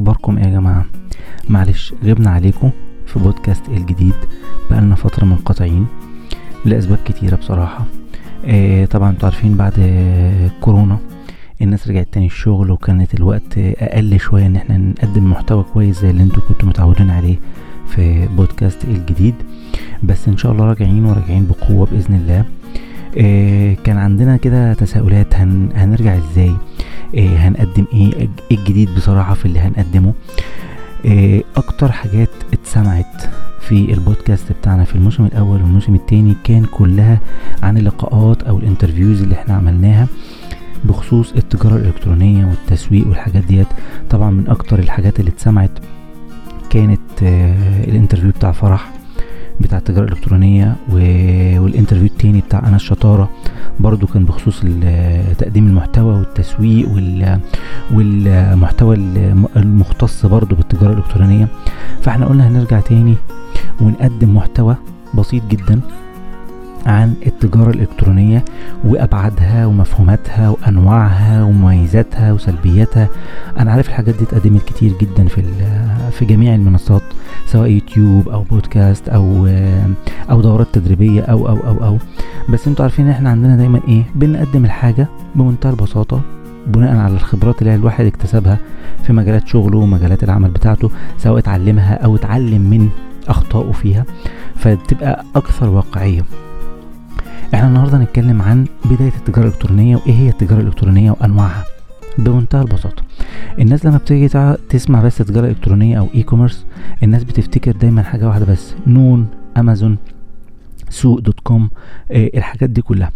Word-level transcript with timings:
أخباركم 0.00 0.38
إيه 0.38 0.44
يا 0.44 0.50
جماعة؟ 0.50 0.84
معلش 1.48 1.94
غبنا 2.04 2.30
عليكم 2.30 2.70
في 3.06 3.18
بودكاست 3.18 3.68
الجديد 3.68 4.14
بقالنا 4.70 4.94
فترة 4.94 5.24
منقطعين 5.24 5.86
لأسباب 6.64 6.98
كتيرة 7.04 7.36
بصراحة. 7.36 7.84
آه 8.46 8.84
طبعا 8.84 9.10
أنتوا 9.10 9.28
عارفين 9.28 9.56
بعد 9.56 9.72
كورونا 10.60 10.98
الناس 11.62 11.88
رجعت 11.88 12.08
تاني 12.12 12.26
الشغل 12.26 12.70
وكانت 12.70 13.14
الوقت 13.14 13.58
أقل 13.58 14.20
شوية 14.20 14.46
إن 14.46 14.56
إحنا 14.56 14.76
نقدم 14.76 15.30
محتوى 15.30 15.64
كويس 15.74 16.00
زي 16.00 16.10
اللي 16.10 16.22
أنتوا 16.22 16.42
كنتوا 16.48 16.68
متعودين 16.68 17.10
عليه 17.10 17.36
في 17.88 18.28
بودكاست 18.36 18.84
الجديد. 18.84 19.34
بس 20.02 20.28
إن 20.28 20.36
شاء 20.36 20.52
الله 20.52 20.64
راجعين 20.64 21.04
وراجعين 21.04 21.46
بقوة 21.46 21.86
بإذن 21.86 22.14
الله. 22.14 22.44
آه 23.18 23.74
كان 23.84 23.96
عندنا 23.98 24.36
كده 24.36 24.72
تساؤلات 24.74 25.34
هن 25.34 25.68
هنرجع 25.74 26.16
إزاي؟ 26.18 26.54
هنقدم 27.18 27.84
إيه 27.92 28.12
إيه 28.14 28.28
الجديد 28.58 28.94
بصراحة 28.96 29.34
في 29.34 29.46
اللي 29.46 29.58
هنقدمه. 29.60 30.12
آه 31.06 31.42
أكتر 31.56 31.92
حاجات 31.92 32.30
اتسمعت 32.52 33.22
في 33.60 33.92
البودكاست 33.94 34.52
بتاعنا 34.52 34.84
في 34.84 34.94
الموسم 34.94 35.24
الأول 35.24 35.62
والموسم 35.62 35.94
التاني 35.94 36.34
كان 36.44 36.64
كلها 36.64 37.20
عن 37.62 37.78
اللقاءات 37.78 38.42
أو 38.42 38.58
ال 38.58 38.64
interviews 38.64 39.22
اللي 39.22 39.34
إحنا 39.34 39.54
عملناها 39.54 40.06
بخصوص 40.84 41.32
التجارة 41.32 41.76
الإلكترونية 41.76 42.44
والتسويق 42.46 43.08
والحاجات 43.08 43.44
ديت. 43.44 43.66
طبعا 44.10 44.30
من 44.30 44.48
أكتر 44.48 44.78
الحاجات 44.78 45.20
اللي 45.20 45.30
اتسمعت 45.30 45.70
كانت 46.70 47.00
آه 47.22 47.84
ال 47.84 47.89
interview 47.89 48.30
بتاع 48.30 48.52
فرح 48.52 48.90
بتاع 49.60 49.78
التجارة 49.78 50.04
الإلكترونية 50.04 50.76
وال 50.92 51.13
interview 51.13 52.06
التاني 52.06 52.40
بتاع 52.40 52.58
أنا 52.68 52.76
الشطارة. 52.76 53.30
برضو 53.80 54.06
كان 54.06 54.24
بخصوص 54.24 54.60
تقديم 55.38 55.66
المحتوى 55.66 56.14
والتسويق 56.14 56.88
والمحتوى 57.92 58.96
المختص 59.56 60.26
برضو 60.26 60.54
بالتجارة 60.54 60.92
الإلكترونية. 60.92 61.48
فإحنا 62.02 62.26
قلنا 62.26 62.48
هنرجع 62.48 62.80
تاني 62.80 63.14
ونقدم 63.80 64.36
محتوى 64.36 64.76
بسيط 65.14 65.42
جدا 65.50 65.80
عن 66.86 67.14
التجارة 67.26 67.70
الإلكترونية 67.70 68.44
وأبعادها 68.84 69.66
ومفهوماتها 69.66 70.48
وأنواعها 70.48 71.42
ومميزاتها 71.42 72.32
وسلبياتها. 72.32 73.08
أنا 73.58 73.72
عارف 73.72 73.88
الحاجات 73.88 74.14
دي 74.14 74.24
اتقدمت 74.24 74.62
كتير 74.64 74.92
جدا 75.00 75.24
في 75.28 75.40
في 76.10 76.24
جميع 76.24 76.54
المنصات 76.54 77.02
سواء 77.46 77.68
يوتيوب 77.70 78.28
أو 78.28 78.42
بودكاست 78.42 79.08
أو 79.08 79.46
أو 80.30 80.40
دورات 80.40 80.66
تدريبية 80.72 81.22
أو 81.22 81.48
أو 81.48 81.56
أو 81.56 81.84
أو. 81.84 81.98
بس 82.48 82.68
أنتوا 82.68 82.82
عارفين 82.84 83.04
إن 83.04 83.10
إحنا 83.10 83.30
عندنا 83.30 83.56
دايما 83.56 83.80
إيه 83.88 84.02
بنقدم 84.14 84.64
الحاجة 84.64 85.06
بمنتهى 85.34 85.70
البساطة 85.70 86.20
بناء 86.66 86.96
على 86.96 87.14
الخبرات 87.14 87.62
اللي 87.62 87.74
الواحد 87.74 88.04
اكتسبها 88.04 88.58
في 89.06 89.12
مجالات 89.12 89.48
شغله 89.48 89.78
ومجالات 89.78 90.24
العمل 90.24 90.50
بتاعته 90.50 90.90
سواء 91.18 91.38
اتعلمها 91.38 91.94
أو 91.94 92.16
اتعلم 92.16 92.60
من 92.70 92.88
أخطائه 93.28 93.72
فيها. 93.72 94.04
فبتبقى 94.56 95.24
أكثر 95.36 95.68
واقعية. 95.68 96.22
إحنا 97.54 97.68
النهارده 97.68 97.98
هنتكلم 97.98 98.42
عن 98.42 98.66
بداية 98.84 99.12
التجارة 99.18 99.46
الإلكترونية 99.46 99.96
وإيه 99.96 100.12
هي 100.14 100.28
التجارة 100.28 100.60
الإلكترونية 100.60 101.10
وأنواعها. 101.10 101.64
بمنتهى 102.20 102.60
البساطة. 102.62 103.02
الناس 103.58 103.86
لما 103.86 103.96
بتيجي 103.96 104.28
تسمع 104.68 105.02
بس 105.02 105.18
تجارة 105.18 105.46
إلكترونية 105.46 105.98
أو 105.98 106.08
اي 106.14 106.22
كوميرس 106.22 106.64
الناس 107.02 107.24
بتفتكر 107.24 107.72
دايما 107.72 108.02
حاجة 108.02 108.28
واحدة 108.28 108.46
بس 108.46 108.74
نون 108.86 109.26
أمازون 109.56 109.96
سوق 110.88 111.18
دوت 111.20 111.40
كوم 111.40 111.70
آه 112.10 112.30
الحاجات 112.34 112.70
دي 112.70 112.82
كلها. 112.82 113.10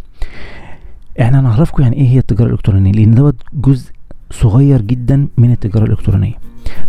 إحنا 1.20 1.40
هنعرفكم 1.40 1.82
يعني 1.82 1.96
إيه 1.96 2.08
هي 2.08 2.18
التجارة 2.18 2.48
الإلكترونية 2.48 2.92
لأن 2.92 3.14
دوت 3.14 3.36
جزء 3.54 3.92
صغير 4.30 4.80
جدا 4.80 5.28
من 5.38 5.50
التجارة 5.52 5.84
الإلكترونية. 5.84 6.34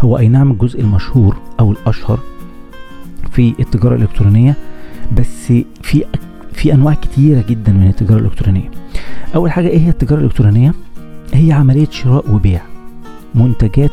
هو 0.02 0.18
أي 0.18 0.28
نعم 0.28 0.52
الجزء 0.52 0.82
المشهور 0.82 1.38
أو 1.60 1.72
الأشهر 1.72 2.20
في 3.32 3.54
التجارة 3.60 3.96
الإلكترونية 3.96 4.56
بس 5.18 5.54
في 5.82 6.04
في 6.54 6.74
أنواع 6.74 6.94
كتيرة 6.94 7.44
جدا 7.50 7.72
من 7.74 7.88
التجارة 7.88 8.20
الإلكترونية. 8.20 8.72
أول 9.36 9.52
حاجة 9.52 9.68
إيه 9.68 9.80
هي 9.80 9.90
التجارة 9.90 10.20
الإلكترونية؟ 10.20 10.74
هي 11.34 11.52
عملية 11.52 11.88
شراء 11.92 12.32
وبيع 12.32 12.62
منتجات 13.36 13.92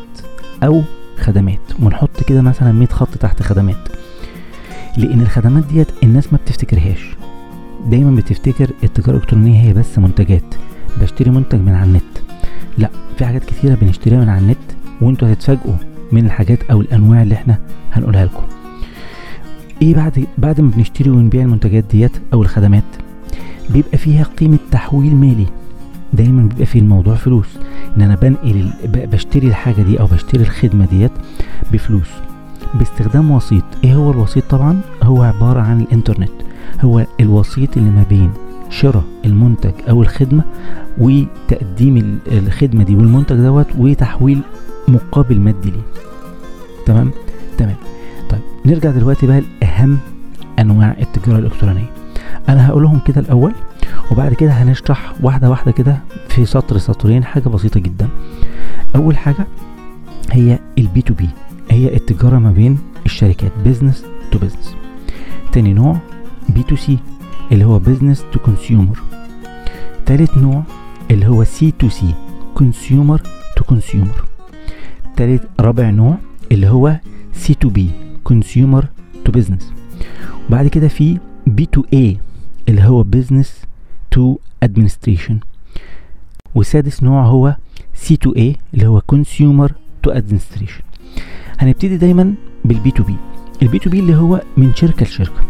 أو 0.63 0.81
خدمات. 1.19 1.59
ونحط 1.79 2.23
كده 2.23 2.41
مثلا 2.41 2.71
100 2.71 2.87
خط 2.87 3.17
تحت 3.17 3.41
خدمات. 3.43 3.87
لأن 4.97 5.21
الخدمات 5.21 5.63
ديت 5.65 5.87
الناس 6.03 6.33
ما 6.33 6.39
بتفتكرهاش. 6.45 7.15
دايما 7.89 8.15
بتفتكر 8.15 8.69
التجارة 8.83 9.15
الإلكترونية 9.15 9.61
هي 9.61 9.73
بس 9.73 9.99
منتجات. 9.99 10.55
بشتري 11.01 11.29
منتج 11.29 11.59
من 11.59 11.73
على 11.73 11.89
النت. 11.89 12.03
لا 12.77 12.89
في 13.17 13.25
حاجات 13.25 13.43
كتيرة 13.45 13.75
بنشتريها 13.75 14.19
من 14.19 14.29
على 14.29 14.41
النت 14.41 14.57
وانتوا 15.01 15.33
هتتفاجئوا 15.33 15.73
من 16.11 16.25
الحاجات 16.25 16.59
أو 16.71 16.81
الأنواع 16.81 17.21
اللي 17.21 17.35
إحنا 17.35 17.59
هنقولها 17.91 18.25
لكم. 18.25 18.43
إيه 19.81 19.95
بعد 19.95 20.25
بعد 20.37 20.61
ما 20.61 20.71
بنشتري 20.71 21.09
ونبيع 21.09 21.41
المنتجات 21.41 21.83
ديت 21.91 22.11
أو 22.33 22.41
الخدمات؟ 22.41 22.83
بيبقى 23.69 23.97
فيها 23.97 24.23
قيمة 24.23 24.57
تحويل 24.71 25.15
مالي. 25.15 25.45
دايما 26.13 26.43
بيبقى 26.43 26.65
في 26.65 26.79
الموضوع 26.79 27.15
فلوس. 27.15 27.47
إن 27.97 28.01
أنا 28.01 28.15
بنقل 28.15 28.69
بشتري 28.85 29.47
الحاجة 29.47 29.81
دي 29.81 29.99
أو 29.99 30.05
بشتري 30.05 30.43
الخدمة 30.43 30.85
ديت 30.85 31.11
بفلوس. 31.71 32.09
باستخدام 32.73 33.31
وسيط. 33.31 33.63
إيه 33.83 33.95
هو 33.95 34.11
الوسيط 34.11 34.43
طبعا؟ 34.49 34.81
هو 35.03 35.23
عبارة 35.23 35.59
عن 35.59 35.81
الإنترنت. 35.81 36.31
هو 36.81 37.05
الوسيط 37.19 37.77
اللي 37.77 37.89
ما 37.89 38.05
بين 38.09 38.31
شراء 38.69 39.03
المنتج 39.25 39.71
أو 39.89 40.01
الخدمة 40.01 40.43
وتقديم 40.97 42.19
الخدمة 42.31 42.83
دي 42.83 42.95
والمنتج 42.95 43.35
دوت 43.35 43.67
وتحويل 43.77 44.39
مقابل 44.87 45.39
مادي 45.39 45.71
ليه. 45.71 45.83
تمام؟ 46.85 47.11
تمام. 47.57 47.75
طيب 48.29 48.41
نرجع 48.65 48.91
دلوقتي 48.91 49.27
بقى 49.27 49.41
لأهم 49.61 49.97
أنواع 50.59 50.95
التجارة 51.01 51.37
الإلكترونية. 51.39 51.89
أنا 52.49 52.67
هقولهم 52.67 52.99
كده 52.99 53.21
الأول 53.21 53.53
وبعد 54.11 54.33
كده 54.33 54.51
هنشرح 54.51 55.13
واحدة 55.21 55.49
واحدة 55.49 55.71
كده 55.71 55.97
في 56.29 56.45
سطر 56.45 56.77
سطرين 56.77 57.23
حاجة 57.23 57.49
بسيطة 57.49 57.79
جدا. 57.79 58.09
أول 58.95 59.17
حاجة 59.17 59.47
هي 60.31 60.59
ال 60.77 60.89
B 60.89 61.01
to 61.01 61.13
B 61.13 61.29
هي 61.71 61.95
التجارة 61.95 62.39
ما 62.39 62.51
بين 62.51 62.77
الشركات 63.05 63.51
business 63.63 64.05
to 64.31 64.39
business 64.39 64.75
تاني 65.51 65.73
نوع 65.73 65.97
B 66.49 66.63
to 66.63 66.75
C 66.75 66.97
اللي 67.51 67.65
هو 67.65 67.79
business 67.79 68.23
to 68.33 68.39
consumer 68.39 68.99
تالت 70.05 70.37
نوع 70.37 70.63
اللي 71.11 71.27
هو 71.27 71.43
سي 71.43 71.71
تو 71.79 71.89
سي 71.89 72.13
consumer 72.55 73.21
to 73.57 73.63
consumer 73.63 74.23
تالت 75.15 75.43
رابع 75.59 75.89
نوع 75.89 76.17
اللي 76.51 76.67
هو 76.69 76.95
C 77.33 77.53
to 77.53 77.69
B 77.69 77.89
consumer 78.23 78.85
to 79.25 79.31
business 79.31 79.73
وبعد 80.49 80.67
كده 80.67 80.87
في 80.87 81.17
B 81.47 81.65
to 81.65 81.83
A 81.93 82.17
اللي 82.69 82.83
هو 82.83 83.03
business 83.03 83.61
to 84.11 84.37
administration 84.63 85.39
وسادس 86.55 87.03
نوع 87.03 87.25
هو 87.25 87.55
C 87.93 88.17
to 88.17 88.33
A 88.35 88.55
اللي 88.73 88.87
هو 88.87 89.01
consumer 89.01 89.73
to 90.03 90.11
administration 90.11 90.81
هنبتدي 91.59 91.97
دايما 91.97 92.33
بال 92.65 92.82
B 92.82 92.91
to 92.91 93.03
B. 93.03 93.15
ال 93.61 93.70
B 93.70 93.79
to 93.79 93.89
B 93.89 93.99
اللي 93.99 94.15
هو 94.15 94.41
من 94.57 94.75
شركة 94.75 95.05
لشركة. 95.05 95.41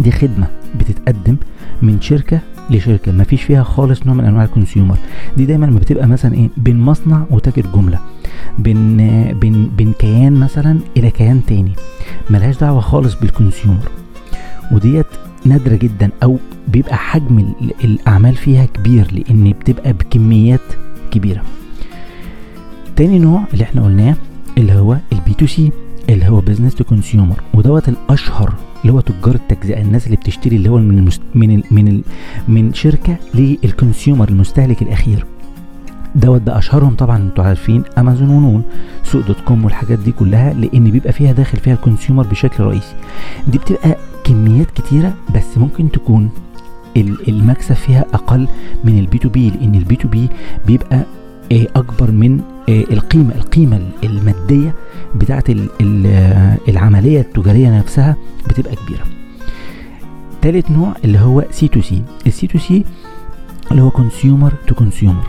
دي 0.00 0.10
خدمة 0.10 0.46
بتتقدم 0.74 1.36
من 1.82 2.00
شركة 2.00 2.40
لشركة. 2.70 3.12
ما 3.12 3.24
فيش 3.24 3.42
فيها 3.42 3.62
خالص 3.62 4.06
نوع 4.06 4.14
من 4.14 4.24
أنواع 4.24 4.44
ال 4.44 4.50
consumer 4.50 4.98
دي 5.36 5.46
دايما 5.46 5.66
لما 5.66 5.78
بتبقى 5.78 6.06
مثلا 6.06 6.34
إيه 6.34 6.48
بين 6.56 6.80
مصنع 6.80 7.26
وتاجر 7.30 7.66
جملة. 7.74 7.98
بين 8.58 8.96
بين 9.38 9.70
بين 9.76 9.92
كيان 9.92 10.32
مثلا 10.32 10.78
إلى 10.96 11.10
كيان 11.10 11.46
تاني. 11.46 11.72
ملهاش 12.30 12.56
دعوة 12.56 12.80
خالص 12.80 13.14
بال 13.14 13.29
consumer 13.29 13.88
وديت 14.72 15.06
نادرة 15.44 15.74
جدا 15.76 16.10
أو 16.22 16.38
بيبقى 16.68 16.96
حجم 16.96 17.52
الأعمال 17.84 18.34
فيها 18.34 18.64
كبير 18.66 19.06
لأن 19.12 19.52
بتبقى 19.60 19.92
بكميات 19.92 20.60
كبيرة. 21.10 21.42
تاني 22.96 23.18
نوع 23.18 23.44
اللي 23.52 23.64
إحنا 23.64 23.84
قلناه 23.84 24.14
اللي 24.58 24.72
هو 24.72 24.96
ال 25.12 25.23
B 25.23 25.34
to 25.34 25.46
C 25.46 25.70
اللي 26.08 26.28
هو 26.28 26.40
business 26.40 26.74
to 26.74 26.84
consumer 26.84 27.40
ودوت 27.54 27.88
الأشهر 27.88 28.54
اللي 28.82 28.92
هو 28.92 29.00
تجار 29.00 29.34
التجزئة 29.34 29.82
الناس 29.82 30.06
اللي 30.06 30.16
بتشتري 30.16 30.56
اللي 30.56 30.68
هو 30.68 30.78
من 30.78 30.98
المست... 30.98 31.20
من 31.34 31.50
ال... 31.54 31.64
من 31.70 31.88
ال... 31.88 32.02
من 32.48 32.74
شركة 32.74 33.16
لل 33.34 33.53
consumer 33.53 34.28
المستهلك 34.28 34.82
الأخير. 34.82 35.26
دوت 36.14 36.40
ده 36.42 36.58
أشهرهم 36.58 36.94
طبعا 36.94 37.16
أنتوا 37.16 37.44
عارفين 37.44 37.82
امازون 37.98 38.28
ونون 38.28 38.62
سوق 39.04 39.26
دوت 39.26 39.40
كوم 39.40 39.64
والحاجات 39.64 39.98
دي 39.98 40.12
كلها 40.12 40.52
لأن 40.52 40.90
بيبقى 40.90 41.12
فيها 41.12 41.32
داخل 41.32 41.58
فيها 41.58 41.74
ال 41.74 41.80
consumer 41.80 42.26
بشكل 42.26 42.64
رئيسي. 42.64 42.94
دي 43.48 43.58
بتبقى 43.58 43.96
كميات 44.32 44.70
كتيرة 44.70 45.14
بس 45.34 45.58
ممكن 45.58 45.90
تكون 45.90 46.30
المكسب 47.28 47.74
فيها 47.74 48.04
أقل 48.14 48.48
من 48.84 48.98
ال 48.98 49.08
B 49.08 49.18
to 49.18 49.28
B 49.28 49.50
لأن 49.50 49.74
ال 49.74 49.85
B 49.85 49.96
to 49.96 50.08
B 50.08 50.28
بيبقى 50.66 51.02
أكبر 51.52 52.10
من 52.10 52.40
القيمة 52.68 53.34
القيمة 53.34 53.80
المادية 54.04 54.74
بتاعة 55.14 55.44
العملية 56.68 57.20
التجارية 57.20 57.78
نفسها 57.78 58.16
بتبقى 58.48 58.76
كبيرة. 58.76 59.04
تالت 60.42 60.70
نوع 60.70 60.94
اللي 61.04 61.18
هو 61.18 61.44
C 61.50 61.68
to 61.68 61.80
C 61.80 62.02
ال 62.26 62.36
C 62.36 62.46
to 62.46 62.58
C 62.58 62.84
اللي 63.70 63.82
هو 63.82 63.90
consumer 63.90 64.52
to 64.66 64.74
consumer 64.74 65.26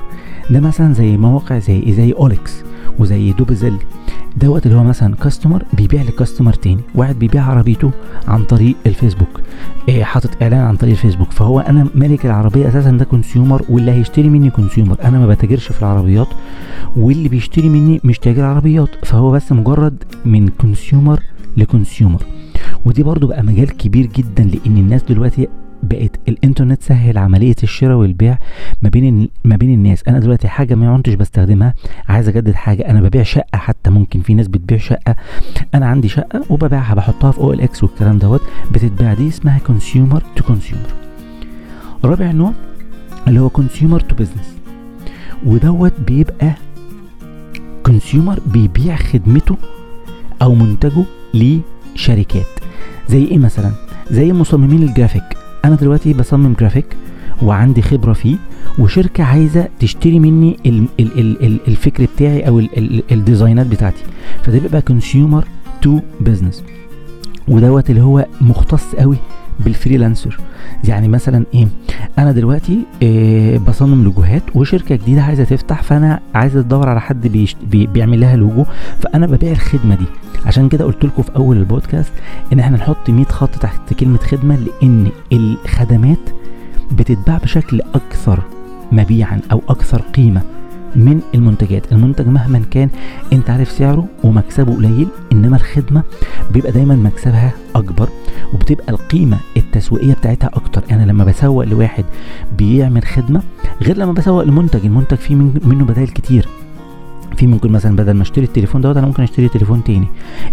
ده 0.49 0.59
مثلا 0.59 0.93
زي 0.93 1.17
مواقع 1.17 1.59
زي 1.59 1.93
زي 1.93 2.11
اوليكس 2.13 2.53
وزي 2.99 3.31
دوبزل 3.31 3.77
دوت 4.37 4.65
اللي 4.65 4.77
هو 4.77 4.83
مثلا 4.83 5.15
customer 5.15 5.63
بيبيع 5.73 6.01
ل 6.01 6.07
customer 6.07 6.53
تاني. 6.53 6.81
واحد 6.95 7.19
بيبيع 7.19 7.43
عربيته 7.43 7.91
عن 8.27 8.43
طريق 8.43 8.75
الفيسبوك. 8.85 9.41
إيه 9.89 10.03
حاطط 10.03 10.29
إعلان 10.41 10.59
عن 10.59 10.75
طريق 10.75 10.91
الفيسبوك. 10.93 11.31
فهو 11.31 11.59
أنا 11.59 11.87
مالك 11.95 12.25
العربية 12.25 12.67
أساسا 12.69 12.91
ده 12.91 13.05
consumer 13.05 13.61
واللي 13.69 13.91
هيشتري 13.91 14.29
مني 14.29 14.49
consumer 14.49 14.97
أنا 15.03 15.19
ما 15.19 15.27
بتاجرش 15.27 15.71
في 15.71 15.79
العربيات. 15.81 16.27
واللي 16.95 17.29
بيشتري 17.29 17.69
مني 17.69 18.01
مش 18.03 18.19
تاجر 18.19 18.43
عربيات. 18.43 19.05
فهو 19.05 19.31
بس 19.31 19.51
مجرد 19.51 20.03
من 20.25 20.47
consumer 20.47 21.19
ل 21.57 21.65
consumer 21.65 22.23
ودي 22.85 23.03
برضو 23.03 23.27
بقى 23.27 23.43
مجال 23.43 23.77
كبير 23.77 24.05
جدا 24.05 24.43
لأن 24.43 24.77
الناس 24.77 25.03
دلوقتي 25.03 25.47
بقت 25.83 26.19
الإنترنت 26.27 26.83
سهل 26.83 27.17
عملية 27.17 27.55
الشراء 27.63 27.97
والبيع 27.97 28.37
ما 28.81 28.89
بين 28.89 29.29
ما 29.43 29.55
بين 29.55 29.73
الناس. 29.73 30.03
أنا 30.07 30.19
دلوقتي 30.19 30.47
حاجة 30.47 30.75
ما 30.75 30.97
كنتش 30.97 31.13
بستخدمها 31.13 31.73
عايز 32.09 32.27
أجدد 32.27 32.53
حاجة 32.53 32.89
أنا 32.89 33.01
ببيع 33.01 33.23
شقة 33.23 33.57
حتى. 33.57 33.89
ممكن 33.89 34.21
في 34.21 34.33
ناس 34.33 34.47
بتبيع 34.47 34.77
شقة 34.77 35.15
أنا 35.75 35.85
عندي 35.85 36.09
شقة 36.09 36.41
وببيعها 36.49 36.95
بحطها 36.95 37.31
في 37.31 37.39
OLX 37.39 37.83
والكلام 37.83 38.17
دوت. 38.17 38.41
بتتباع 38.71 39.13
دي 39.13 39.27
اسمها 39.27 39.59
consumer 39.59 40.23
to 40.35 40.43
consumer 40.43 40.93
رابع 42.05 42.31
نوع 42.31 42.53
اللي 43.27 43.39
هو 43.39 43.49
consumer 43.49 43.99
to 43.99 44.15
business 44.15 44.57
ودوت 45.45 45.93
بيبقى 46.07 46.51
consumer 47.83 48.39
بيبيع 48.45 48.95
خدمته 48.95 49.57
أو 50.41 50.55
منتجه 50.55 51.03
لشركات. 51.33 52.45
زي 53.09 53.25
إيه 53.25 53.37
مثلا؟ 53.37 53.71
زي 54.11 54.33
مصممين 54.33 54.83
الجرافيك. 54.83 55.42
أنا 55.65 55.75
دلوقتي 55.75 56.13
بصمم 56.13 56.53
جرافيك 56.53 56.85
وعندي 57.41 57.81
خبرة 57.81 58.13
فيه 58.13 58.35
وشركة 58.79 59.23
عايزة 59.23 59.67
تشتري 59.79 60.19
مني 60.19 60.57
ال 60.65 60.85
ال 60.99 61.19
ال 61.19 61.45
ال 61.45 61.59
الفكر 61.67 62.07
بتاعي 62.15 62.47
أو 62.47 62.59
ال 62.59 62.77
ال 62.77 63.03
ال 63.11 63.18
design 63.18 63.60
ات 63.60 63.67
بتاعتي. 63.67 64.03
فده 64.43 64.59
بيبقى 64.59 64.81
consumer 64.81 65.45
to 65.81 65.99
business 66.21 66.63
ودوت 67.47 67.89
اللي 67.89 68.01
هو 68.01 68.25
مختص 68.41 68.95
قوي 68.95 69.17
بال 69.59 69.72
freelancer. 69.72 70.39
يعني 70.83 71.07
مثلا 71.07 71.45
إيه 71.53 71.67
أنا 72.19 72.31
دلوقتي 72.31 72.79
إيه 73.01 73.57
بصمم 73.57 74.03
لوجوهات 74.03 74.43
وشركة 74.55 74.95
جديدة 74.95 75.21
عايزة 75.21 75.43
تفتح 75.43 75.83
فأنا 75.83 76.19
عايزة 76.35 76.61
تدور 76.61 76.89
على 76.89 77.01
حد 77.01 77.27
بيشت 77.27 77.57
بي 77.71 77.87
بيعمل 77.87 78.19
لها 78.19 78.35
لوجو 78.35 78.63
فأنا 79.01 79.25
ببيع 79.27 79.51
الخدمة 79.51 79.95
دي. 79.95 80.05
عشان 80.45 80.69
كده 80.69 80.85
قلت 80.85 81.05
لكم 81.05 81.23
في 81.23 81.35
أول 81.35 81.57
البودكاست 81.57 82.11
إن 82.53 82.59
إحنا 82.59 82.77
نحط 82.77 83.09
100 83.09 83.25
خط 83.25 83.49
تحت 83.55 83.93
كلمة 83.93 84.17
خدمة 84.17 84.55
لأن 84.55 85.07
الخدمات 85.33 86.19
بتتباع 86.91 87.37
بشكل 87.37 87.81
أكثر 87.95 88.39
مبيعا 88.91 89.39
أو 89.51 89.61
أكثر 89.69 90.01
قيمة. 90.01 90.41
من 90.95 91.21
المنتجات. 91.35 91.91
المنتج 91.91 92.27
مهما 92.27 92.61
كان 92.71 92.89
انت 93.33 93.49
عارف 93.49 93.71
سعره 93.71 94.07
ومكسبه 94.23 94.75
قليل 94.75 95.07
انما 95.31 95.57
الخدمة 95.57 96.03
بيبقى 96.53 96.71
دايما 96.71 96.95
مكسبها 96.95 97.51
أكبر 97.75 98.09
وبتبقى 98.53 98.89
القيمة 98.89 99.37
التسويقية 99.57 100.13
بتاعتها 100.13 100.49
أكتر. 100.53 100.83
أنا 100.91 101.05
لما 101.05 101.23
بسوق 101.23 101.63
لواحد 101.63 102.05
بيعمل 102.57 103.03
خدمة 103.03 103.41
غير 103.81 103.97
لما 103.97 104.13
بسوق 104.13 104.43
لمنتج 104.43 104.85
المنتج 104.85 105.17
فيه 105.17 105.35
منه 105.35 105.85
بدائل 105.85 106.07
كتير. 106.07 106.47
في 107.37 107.47
ممكن 107.47 107.71
مثلا 107.71 107.95
بدل 107.95 108.13
ما 108.13 108.21
أشتري 108.21 108.45
التليفون 108.45 108.81
دوت 108.81 108.97
أنا 108.97 109.07
ممكن 109.07 109.23
أشتري 109.23 109.49
تليفون 109.49 109.83
تاني. 109.83 110.07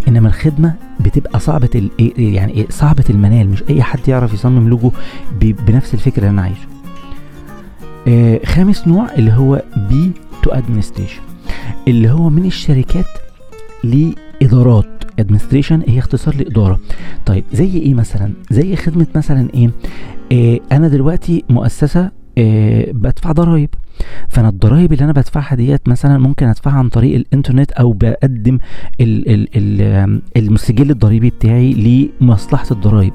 إنما 0.09 0.29
الخدمة 0.29 0.75
بتبقى 1.01 1.41
صعبة 1.41 1.71
ال... 1.75 1.91
يعني 2.19 2.67
صعبة 2.71 3.05
المنال. 3.11 3.49
مش 3.49 3.65
أي 3.71 3.83
حد 3.83 4.09
يعرف 4.09 4.35
يصمم 4.35 4.69
لوجو. 4.69 4.93
بنفس 5.41 5.95
الفكرة 5.95 6.19
اللي 6.19 6.31
أنا 6.31 6.43
عايزه. 6.43 6.67
آه 8.09 8.41
خامس 8.47 8.89
نوع 8.89 9.15
اللي 9.15 9.33
هو 9.33 9.63
B 9.77 10.13
to 10.43 10.51
administration 10.51 11.21
اللي 11.89 12.11
هو 12.11 12.31
من 12.31 12.45
الشركات 12.47 13.07
لإدارات. 13.85 14.87
administration 15.19 15.83
هي 15.89 15.99
اختصار 15.99 16.35
لإدارة. 16.37 16.81
طيب 17.27 17.45
زي 17.53 17.79
إيه 17.79 17.95
مثلا؟ 17.95 18.33
زي 18.51 18.77
خدمة 18.77 19.07
مثلا 19.17 19.49
إيه؟ 19.55 19.71
آه 20.33 20.61
أنا 20.73 20.89
دلوقتي 20.89 21.45
مؤسسة 21.51 22.11
آه 22.39 22.93
بدفع 22.93 23.33
ضرائب. 23.33 23.69
فأنا 24.29 24.49
الضرايب 24.49 24.93
اللي 24.93 25.05
أنا 25.05 25.13
بدفعها 25.13 25.55
ديت 25.55 25.89
مثلا 25.89 26.19
ممكن 26.19 26.47
أدفعها 26.47 26.75
عن 26.75 26.89
طريق 26.89 27.15
الإنترنت 27.15 27.73
أو 27.73 27.93
بقدم 27.93 28.59
ال 29.01 29.29
ال 29.31 29.49
ال 30.37 30.53
السجل 30.55 30.91
الضريبي 30.91 31.31
بتاعي 31.31 32.09
لمصلحة 32.21 32.67
الضرايب. 32.71 33.13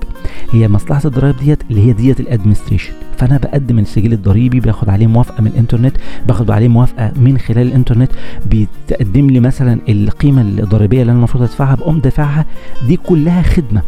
هي 0.52 0.68
مصلحة 0.68 1.02
الضرايب 1.06 1.36
ديت 1.38 1.64
اللي 1.70 1.88
هي 1.88 1.94
ديت 1.94 2.20
ال 2.20 2.25
administration 2.25 2.94
فأنا 3.18 3.38
بقدم 3.38 3.80
السجل 3.80 4.14
الضريبي 4.14 4.60
باخد 4.60 4.90
عليه 4.90 5.08
موافقة 5.08 5.42
من 5.42 5.48
الإنترنت 5.48 5.96
باخد 6.28 6.52
عليه 6.52 6.68
موافقة 6.68 7.12
من 7.16 7.38
خلال 7.38 7.68
الإنترنت 7.68 8.12
بتقدم 8.46 9.30
لي 9.30 9.40
مثلا 9.40 9.80
القيمة 9.90 10.42
الضريبية 10.42 11.02
اللي 11.02 11.12
أنا 11.12 11.18
المفروض 11.20 11.44
أدفعها 11.44 11.76
بقوم 11.76 12.00
دافعها. 12.00 12.46
دي 12.88 12.98
كلها 12.98 13.42
خدمة 13.42 13.82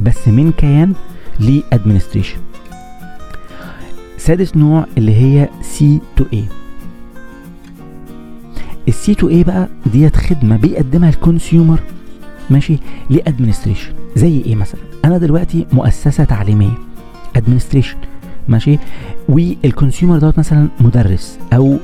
بس 0.00 0.28
من 0.28 0.52
كيان 0.52 0.92
ل 1.40 1.46
administration 1.46 2.36
سادس 4.24 4.56
نوع 4.56 4.86
اللي 4.98 5.14
هي 5.14 5.48
C 5.62 6.00
to 6.16 6.24
A 6.32 6.44
ال 8.88 9.01
C 9.01 9.14
to 9.14 9.28
A 9.28 9.44
بقى 9.44 9.68
ديت 9.92 10.16
خدمة 10.16 10.56
بيقدمها 10.56 11.08
ال 11.08 11.16
consumer 11.16 11.80
ماشي 12.50 12.78
ل 13.10 13.15
administration. 13.15 13.92
زي 14.16 14.38
إيه 14.46 14.54
مثلا؟ 14.56 14.80
أنا 15.04 15.18
دلوقتي 15.18 15.66
مؤسسة 15.72 16.24
تعليمية 16.24 16.78
administration 17.36 17.96
ماشي 18.48 18.78
وال 19.28 19.46
consumer 19.46 20.18
دوت 20.18 20.38
مثلا 20.38 20.68
مدرس 20.80 21.38
أو 21.52 21.76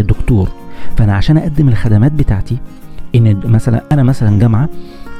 دكتور. 0.00 0.48
فأنا 0.96 1.14
عشان 1.16 1.36
أقدم 1.38 1.68
الخدمات 1.68 2.12
بتاعتي 2.12 2.56
إن 3.14 3.40
مثلا 3.44 3.84
أنا 3.92 4.02
مثلا 4.02 4.38
جامعة 4.38 4.68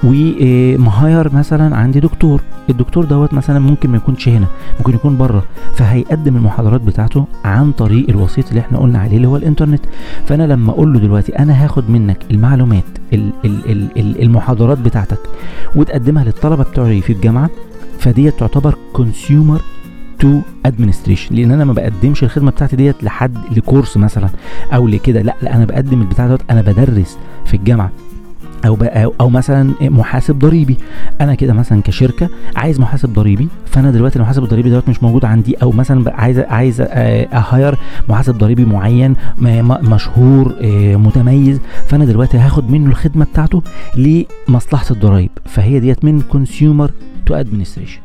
وم 0.05 0.48
hire 0.48 1.35
مثلا 1.35 1.77
عندي 1.77 2.01
دكتور. 2.01 2.41
الدكتور 2.71 3.05
دوت 3.05 3.35
مثلا 3.35 3.59
ممكن 3.59 3.91
ما 3.91 3.97
يكونش 3.97 4.29
هنا 4.29 4.47
ممكن 4.79 4.95
يكون 4.95 5.17
بره. 5.17 5.45
فهيقدم 5.75 6.37
المحاضرات 6.37 6.81
بتاعته 6.81 7.27
عن 7.45 7.73
طريق 7.73 8.11
الوسيط 8.11 8.49
اللي 8.49 8.61
إحنا 8.61 8.79
قلنا 8.79 8.99
عليه 8.99 9.17
اللي 9.17 9.29
هو 9.29 9.37
الإنترنت. 9.37 9.81
فأنا 10.27 10.43
لما 10.43 10.71
أقول 10.71 10.93
له 10.93 10.99
دلوقتي 10.99 11.39
أنا 11.39 11.65
هاخد 11.65 11.91
منك 11.91 12.19
المعلومات 12.31 12.85
المحاضرات 13.97 14.79
بتاعتك 14.79 15.19
وتقدمها 15.77 16.25
للطلبة 16.25 16.65
بتوعي 16.65 17.00
في 17.00 17.12
الجامعة 17.12 17.50
فديت 17.99 18.39
تعتبر 18.39 18.75
consumer 18.93 19.61
to 20.19 20.41
administration 20.67 21.35
لأن 21.35 21.50
أنا 21.50 21.65
ما 21.65 21.73
بقدمش 21.73 22.25
الخدمة 22.25 22.50
بتاعتي 22.50 22.77
ديت 22.77 23.05
لحد 23.05 23.37
ل 23.56 23.62
course 23.62 23.97
مثلا 23.97 24.29
أو 24.73 24.89
لكده. 24.89 25.23
لا 25.23 25.35
لا 25.43 25.57
أنا 25.57 25.65
بقدم 25.65 26.00
البتاع 26.00 26.27
دوت 26.27 26.41
أنا 26.50 26.62
بدرس 26.62 27.19
في 27.45 27.57
الجامعة. 27.57 27.91
أو 28.64 28.75
أو 29.21 29.30
مثلا 29.30 29.75
محاسب 29.80 30.38
ضريبي. 30.38 30.76
أنا 31.21 31.35
كده 31.35 31.52
مثلا 31.52 31.83
كشركة 31.83 32.28
عايز 32.56 32.80
محاسب 32.80 33.12
ضريبي 33.12 33.49
فأنا 33.66 33.90
دلوقتي 33.90 34.16
المحاسب 34.16 34.44
الضريبي 34.44 34.71
دوت 34.71 34.88
مش 34.88 35.02
موجود 35.02 35.25
عندي 35.25 35.54
أو 35.54 35.73
مثلا 35.73 36.14
عايز 36.14 36.38
عايز 36.38 36.80
ا 36.81 37.00
hire 37.00 37.78
محاسب 38.09 38.38
ضريبي 38.38 38.64
معين 38.64 39.14
مشهور 39.83 40.54
متميز 40.97 41.61
فأنا 41.87 42.04
دلوقتي 42.04 42.38
هاخد 42.38 42.71
منه 42.71 42.90
الخدمة 42.90 43.25
بتاعته 43.25 43.62
لمصلحة 43.97 44.87
الضرايب. 44.90 45.30
فهي 45.44 45.80
ديت 45.80 46.04
من 46.04 46.21
consumer 46.21 46.90
to 47.26 47.35
administration 47.35 48.00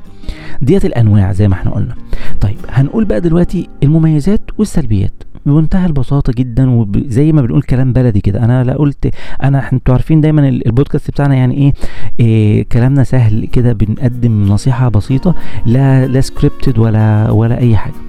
ديت 0.62 0.86
الأنواع 0.86 1.34
زي 1.34 1.48
ما 1.48 1.54
إحنا 1.54 1.72
قلنا. 1.72 1.96
طيب 2.42 2.58
هنقول 2.70 3.06
بقى 3.06 3.22
دلوقتي 3.22 3.70
المميزات 3.84 4.42
والسلبيات. 4.58 5.24
بمنتهى 5.46 5.86
البساطة 5.86 6.34
جدا 6.38 6.70
وزي 6.70 7.32
ما 7.32 7.42
بنقول 7.42 7.62
كلام 7.62 7.94
بلدي 7.94 8.22
كده. 8.22 8.44
أنا 8.46 8.64
لا 8.64 8.74
قلت 8.78 9.12
أنا 9.44 9.74
أنتوا 9.74 9.94
عارفين 9.94 10.22
دايما 10.22 10.50
البودكاست 10.50 11.12
بتاعنا 11.12 11.36
يعني 11.36 11.54
إيه, 11.58 11.74
إيه 12.20 12.64
كلامنا 12.64 13.04
سهل 13.04 13.46
كده 13.46 13.74
بنقدم 13.74 14.44
نصيحة 14.44 14.90
بسيطة 14.90 15.36
لا 15.66 16.08
لا 16.08 16.22
سكريبتد 16.22 16.80
ولا 16.80 17.32
ولا 17.32 17.58
أي 17.58 17.76
حاجة. 17.78 18.09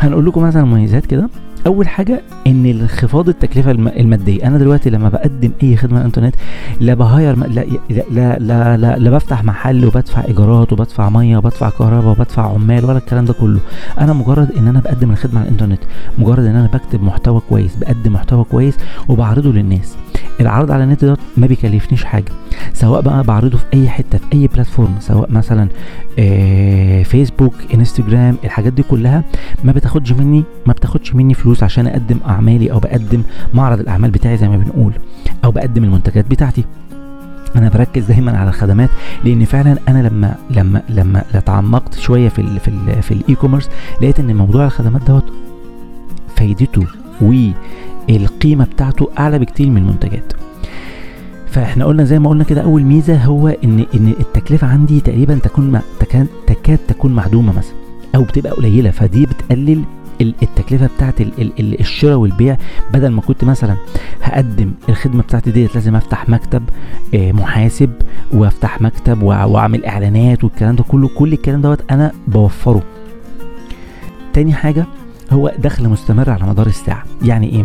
هنقول 0.00 0.26
لكم 0.26 0.42
مثلا 0.42 0.64
مميزات 0.64 1.06
كده. 1.06 1.28
أول 1.66 1.88
حاجة 1.88 2.22
إن 2.46 2.66
انخفاض 2.66 3.28
التكلفة 3.28 3.70
المادية. 3.70 4.46
أنا 4.46 4.58
دلوقتي 4.58 4.90
لما 4.90 5.08
بقدم 5.08 5.50
أي 5.62 5.76
خدمة 5.76 5.94
على 5.94 6.00
الإنترنت 6.00 6.34
لا 6.80 6.94
بهاير 6.94 7.36
لا 7.36 7.64
لا 8.10 8.38
لا 8.38 8.76
لا, 8.76 8.96
لا, 8.96 9.10
بفتح 9.10 9.44
محل 9.44 9.84
وبدفع 9.84 10.24
إيجارات 10.24 10.72
وبدفع 10.72 11.08
مية 11.08 11.36
وبدفع 11.36 11.70
كهرباء 11.70 12.10
وبدفع 12.10 12.42
عمال 12.54 12.84
ولا 12.84 12.98
الكلام 12.98 13.24
ده 13.24 13.32
كله. 13.32 13.60
أنا 14.00 14.12
مجرد 14.12 14.52
إن 14.52 14.68
أنا 14.68 14.80
بقدم 14.80 15.10
الخدمة 15.10 15.40
على 15.40 15.48
الإنترنت 15.48 15.80
مجرد 16.18 16.44
إن 16.44 16.56
أنا 16.56 16.66
بكتب 16.66 17.02
محتوى 17.02 17.40
كويس 17.48 17.76
بقدم 17.76 18.12
محتوى 18.12 18.44
كويس 18.44 18.74
وبعرضه 19.08 19.52
للناس. 19.52 19.96
العرض 20.40 20.70
على 20.70 20.84
النت 20.84 21.04
ده 21.04 21.16
ما 21.36 21.46
بيكلفنيش 21.46 22.04
حاجة 22.04 22.32
سواء 22.74 23.00
بقى 23.00 23.22
بعرضه 23.22 23.58
في 23.58 23.64
أي 23.74 23.88
حتة 23.88 24.18
في 24.18 24.24
أي 24.32 24.46
بلاتفورم 24.46 24.94
سواء 25.00 25.30
مثلا 25.32 25.68
آه 26.18 27.02
فيسبوك 27.02 27.54
انستجرام 27.74 28.36
الحاجات 28.44 28.72
دي 28.72 28.82
كلها 28.82 29.24
ما 29.64 29.72
بتاخدش 29.72 30.12
مني 30.12 30.44
ما 30.66 30.72
بتاخدش 30.72 31.14
مني 31.14 31.34
فلوس 31.34 31.62
عشان 31.62 31.86
أقدم 31.86 32.18
أعمالي 32.26 32.72
أو 32.72 32.78
بقدم 32.78 33.22
معرض 33.54 33.80
الأعمال 33.80 34.10
بتاعي 34.10 34.36
زي 34.36 34.48
ما 34.48 34.56
بنقول 34.56 34.92
أو 35.44 35.50
بقدم 35.50 35.84
المنتجات 35.84 36.26
بتاعتي. 36.30 36.64
أنا 37.56 37.68
بركز 37.68 38.04
دايما 38.04 38.38
على 38.38 38.48
الخدمات 38.48 38.90
لأن 39.24 39.44
فعلا 39.44 39.76
أنا 39.88 40.08
لما 40.08 40.34
لما 40.50 40.82
لما 40.88 41.22
تعمقت 41.46 41.94
شوية 41.94 42.28
في 42.28 42.38
ال 42.40 42.60
في 42.60 42.68
ال 42.68 43.02
في 43.02 43.14
ال 43.14 43.34
e-commerce 43.34 43.68
لقيت 44.02 44.20
إن 44.20 44.36
موضوع 44.36 44.64
الخدمات 44.64 45.02
دوت 45.02 45.24
فايدته 46.36 46.86
والقيمه 48.08 48.64
بتاعته 48.64 49.08
أعلى 49.18 49.38
بكتير 49.38 49.70
من 49.70 49.76
المنتجات. 49.76 50.32
فإحنا 51.50 51.84
قلنا 51.84 52.04
زي 52.04 52.18
ما 52.18 52.30
قلنا 52.30 52.44
كده 52.44 52.60
أول 52.60 52.82
ميزة 52.82 53.24
هو 53.24 53.48
ان 53.48 53.86
إن 53.94 54.14
التكلفة 54.20 54.66
عندي 54.66 55.00
تقريبا 55.00 55.34
تكون 55.34 55.80
تكاد 56.00 56.26
تكاد 56.46 56.78
تكون 56.88 57.12
معدومة 57.12 57.52
مثلا 57.52 57.74
أو 58.14 58.22
بتبقى 58.22 58.52
قليلة 58.52 58.90
فدي 58.90 59.26
بتقلل 59.26 59.82
التكلفة 60.20 60.88
بتاعت 60.96 61.14
الشراء 61.60 62.16
والبيع. 62.16 62.56
بدل 62.92 63.08
ما 63.08 63.20
كنت 63.20 63.44
مثلا 63.44 63.76
هقدم 64.22 64.72
الخدمة 64.88 65.22
بتاعتي 65.22 65.50
ديت 65.50 65.74
لازم 65.74 65.96
أفتح 65.96 66.28
مكتب 66.28 66.62
محاسب 67.14 67.90
وأفتح 68.32 68.80
مكتب 68.80 69.22
وأعمل 69.22 69.84
إعلانات 69.84 70.44
والكلام 70.44 70.76
ده 70.76 70.84
كله. 70.84 71.08
كل 71.08 71.32
الكلام 71.32 71.60
دوت 71.60 71.80
أنا 71.90 72.12
بوفره. 72.28 72.82
تاني 74.32 74.52
حاجة 74.52 74.86
هو 75.32 75.52
دخل 75.58 75.88
مستمر 75.88 76.30
على 76.30 76.44
مدار 76.46 76.66
الساعة. 76.66 77.04
يعني 77.22 77.48
إيه؟ 77.52 77.64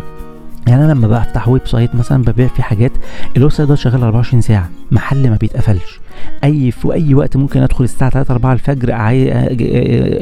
يعني 0.67 0.85
أنا 0.85 0.91
لما 0.91 1.07
بفتح 1.07 1.47
website 1.47 1.95
مثلا 1.95 2.23
ببيع 2.23 2.47
فيه 2.47 2.63
حاجات 2.63 2.91
ال 3.37 3.51
website 3.51 3.69
ده 3.69 3.75
شغال 3.75 4.03
24 4.03 4.41
ساعة 4.41 4.69
محل 4.91 5.29
ما 5.29 5.35
بيتقفلش. 5.35 5.99
أي 6.43 6.71
في 6.71 6.93
أي 6.93 7.13
وقت 7.13 7.37
ممكن 7.37 7.61
أدخل 7.61 7.83
الساعة 7.83 8.09
3 8.11 8.31
4 8.31 8.53
الفجر 8.53 8.91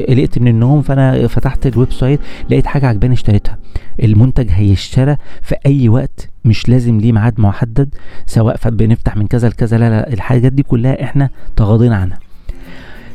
قلقت 0.08 0.38
من 0.38 0.48
النوم 0.48 0.82
فأنا 0.82 1.26
فتحت 1.26 1.66
ال 1.66 1.92
website 1.92 2.20
لقيت 2.50 2.66
حاجة 2.66 2.86
عجباني 2.86 3.14
اشتريتها. 3.14 3.58
المنتج 4.02 4.46
هيشترى 4.50 5.16
في 5.42 5.54
أي 5.66 5.88
وقت 5.88 6.28
مش 6.44 6.68
لازم 6.68 6.98
ليه 7.00 7.12
ميعاد 7.12 7.40
محدد 7.40 7.94
سواء 8.26 8.56
بنفتح 8.70 9.16
من 9.16 9.26
كذا 9.26 9.48
لكذا 9.48 9.78
لا 9.78 9.90
لا 9.90 10.12
الحاجات 10.12 10.52
دي 10.52 10.62
كلها 10.62 11.02
إحنا 11.04 11.28
تغاضينا 11.56 11.96
عنها. 11.96 12.18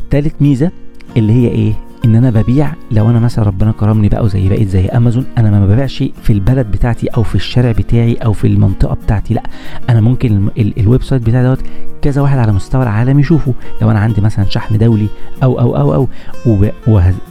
تالت 0.10 0.42
ميزة 0.42 0.72
اللي 1.18 1.34
هي 1.34 1.48
إيه؟ 1.48 1.74
إن 2.06 2.16
أنا 2.16 2.30
ببيع 2.30 2.74
لو 2.92 3.10
أنا 3.10 3.20
مثلا 3.20 3.46
ربنا 3.46 3.72
كرمني 3.72 4.10
بقى 4.10 4.24
وزي 4.24 4.50
بقيت 4.50 4.68
زي 4.68 4.86
أمازون 4.86 5.26
أنا 5.38 5.52
ما 5.52 5.66
ببيعش 5.66 6.04
في 6.24 6.34
البلد 6.34 6.72
بتاعتي 6.72 7.08
أو 7.08 7.24
في 7.24 7.36
الشارع 7.36 7.72
بتاعي 7.72 8.14
أو 8.14 8.34
في 8.34 8.48
المنطقة 8.48 8.96
بتاعتي 8.96 9.34
لأ. 9.34 9.44
أنا 9.90 10.02
ممكن 10.02 10.50
ال 10.58 10.80
ال 10.80 11.04
website 11.04 11.22
بتاعي 11.22 11.44
دوت 11.44 11.60
كذا 12.02 12.22
واحد 12.22 12.38
على 12.38 12.52
مستوى 12.52 12.84
العالم 12.84 13.20
يشوفه. 13.20 13.54
لو 13.82 13.92
أنا 13.92 14.00
عندي 14.00 14.22
مثلا 14.22 14.46
شحن 14.46 14.78
دولي 14.78 15.08
أو 15.44 15.60
أو 15.60 15.78
أو 15.78 15.94
أو 15.94 16.08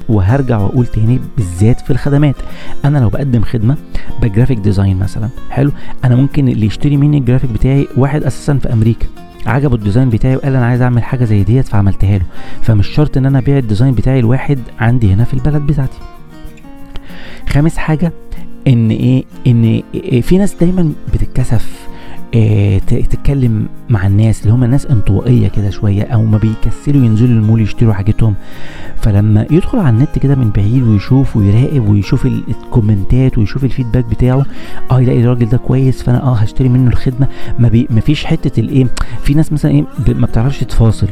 وهرجع 0.09 0.59
وأقول 0.59 0.87
تاني 0.87 1.21
بالذات 1.37 1.81
في 1.81 1.91
الخدمات. 1.91 2.37
أنا 2.85 2.99
لو 2.99 3.09
بقدم 3.09 3.43
خدمة 3.43 3.77
ب 4.23 4.27
graphic 4.27 4.59
design 4.59 4.99
مثلا 4.99 5.29
حلو 5.51 5.71
أنا 6.05 6.17
ممكن 6.17 6.49
اللي 6.49 6.67
يشتري 6.67 6.97
مني 6.97 7.19
الجرافيك 7.19 7.51
بتاعي 7.51 7.89
واحد 7.97 8.23
أساسا 8.23 8.59
في 8.59 8.73
أمريكا. 8.73 9.07
عجبه 9.47 9.75
ال 9.75 9.80
design 9.80 10.09
بتاعي 10.09 10.37
وقال 10.37 10.57
أنا 10.57 10.67
عايز 10.67 10.83
أعمل 10.83 11.03
حاجة 11.05 11.25
زي 11.25 11.45
ديت 11.45 11.69
فعملتها 11.69 12.19
له. 12.19 12.25
فمش 12.63 12.87
شرط 12.87 13.17
إن 13.17 13.27
أنا 13.27 13.39
أبيع 13.39 13.59
ال 13.59 13.64
design 13.64 13.95
بتاعي 13.95 14.21
لواحد 14.21 14.59
عندي 14.81 15.13
هنا 15.13 15.25
في 15.25 15.35
البلد 15.35 15.63
بتاعتي. 15.63 15.99
خامس 17.49 17.77
حاجة 17.77 18.13
إن 18.69 18.91
إيه 18.91 19.25
إن 19.47 19.83
إيه 19.95 20.21
في 20.21 20.39
ناس 20.39 20.55
دايما 20.55 20.93
بتتكسف. 21.15 21.65
إيه 21.65 21.84
تتكلم 22.87 23.69
مع 23.89 24.07
الناس 24.07 24.43
اللي 24.43 24.53
هم 24.53 24.65
ناس 24.65 24.87
انطوائية 24.87 25.49
كده 25.49 25.71
شوية 25.71 26.03
أو 26.03 26.23
ما 26.25 26.39
بيكسلوا 26.39 27.05
ينزلوا 27.07 27.31
المول 27.41 27.61
يشتروا 27.61 27.93
حاجتهم. 27.93 28.35
فلما 29.03 29.47
يدخل 29.51 29.79
على 29.79 29.89
النت 29.91 30.19
كده 30.19 30.35
من 30.35 30.51
بعيد 30.51 30.83
ويشوف 30.83 31.37
ويراقب 31.37 31.89
ويشوف 31.89 32.27
ال 32.27 32.39
commentات 32.39 33.39
ويشوف 33.39 33.65
ال 33.65 33.69
feedback 33.69 34.05
بتاعه 34.05 34.47
آه 34.91 35.01
يلاقي 35.01 35.21
الراجل 35.21 35.49
ده 35.49 35.57
كويس 35.57 36.03
فأنا 36.03 36.23
آه 36.23 36.35
هشتري 36.35 36.69
منه 36.69 36.91
الخدمة. 36.91 37.29
ما, 37.59 37.69
بي 37.69 37.87
ما 37.91 38.01
فيش 38.01 38.25
حتة 38.25 38.61
الايه 38.61 38.87
في 39.23 39.35
ناس 39.35 39.53
مثلا 39.53 39.71
إيه 39.71 39.85
ما 40.09 40.27
بتعرفش 40.27 40.61
تفاصل 40.61 41.09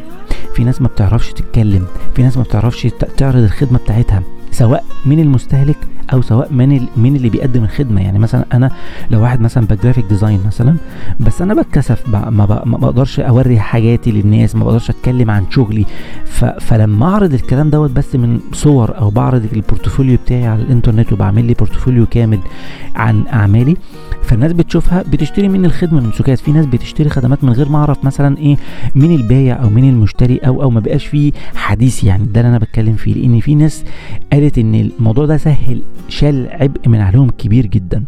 في 0.55 0.65
ناس 0.65 0.83
ما 0.83 0.89
بتعرفش 0.89 1.33
تتكلم 1.33 1.87
في 2.15 2.23
ناس 2.23 2.37
ما 2.37 2.43
بتعرفش 2.43 2.89
تعرض 3.17 3.37
الخدمة 3.43 3.79
بتاعتها. 3.79 4.23
سواء 4.53 4.85
من 5.07 5.21
المستهلك 5.21 5.77
أو 6.13 6.23
سواء 6.23 6.53
من 6.53 6.87
من 6.97 7.17
اللي 7.17 7.29
بيقدم 7.29 7.65
الخدمة. 7.65 8.01
يعني 8.03 8.19
مثلا 8.19 8.45
أنا 8.53 8.71
لو 9.11 9.23
واحد 9.23 9.41
مثلا 9.41 9.67
ب 9.67 9.72
graphic 9.72 10.05
design 10.05 10.41
مثلا 10.47 10.77
بس 11.21 11.43
أنا 11.43 11.55
بتكسف 11.55 12.09
ما 12.09 12.65
بقدرش 12.65 13.21
أوري 13.21 13.61
حاجاتي 13.61 14.13
للناس 14.13 14.57
ما 14.57 14.65
بقدرش 14.65 14.91
أتكلم 14.91 15.31
عن 15.31 15.45
شغلي. 15.51 15.87
فلما 16.61 17.07
أعرض 17.07 17.35
الكلام 17.35 17.71
دوت 17.71 17.91
بس 17.91 18.17
من 18.17 18.41
صور 18.53 18.99
أو 18.99 19.11
بعرض 19.11 19.49
ال 19.53 19.60
portfolio 19.60 20.19
بتاعي 20.27 20.47
على 20.47 20.63
الإنترنت 20.63 21.13
وبعمل 21.13 21.45
لي 21.45 21.55
portfolio 21.55 22.07
كامل 22.07 22.39
عن 22.95 23.25
أعمالي 23.33 23.77
فالناس 24.23 24.53
بتشوفها 24.53 25.03
بتشتري 25.03 25.49
مني 25.49 25.67
الخدمة 25.67 26.01
من 26.01 26.13
سكات. 26.13 26.39
في 26.39 26.53
ناس 26.53 26.67
بتشتري 26.67 27.09
خدمات 27.09 27.45
من 27.45 27.53
غير 27.53 27.69
ما 27.69 27.79
أعرف 27.79 28.05
مثلا 28.05 28.39
إيه 28.39 28.57
مين 28.95 29.15
البايع 29.15 29.63
أو 29.63 29.71
مين 29.71 29.89
المشتري 29.89 30.37
أو 30.39 30.63
أو 30.63 30.71
ما 30.71 30.81
بقاش 30.81 31.07
فيه 31.07 31.33
حديث 31.55 32.05
يعني. 32.05 32.25
ده 32.27 32.41
اللي 32.41 32.51
أنا 32.51 32.59
بتكلم 32.59 32.95
فيه 32.95 33.15
لأن 33.15 33.41
في 33.41 33.55
ناس 33.55 33.85
قالت 34.33 34.59
إن 34.59 34.75
الموضوع 34.75 35.27
ده 35.27 35.37
سهل 35.37 35.83
شال 36.09 36.49
عبء 36.53 36.89
من 36.89 37.01
عليهم 37.01 37.31
كبير 37.31 37.67
جدا. 37.67 38.05